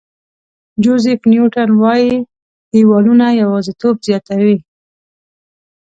[0.83, 2.13] جوزیف نیوټن وایي
[2.71, 4.57] دیوالونه یوازېتوب زیاتوي.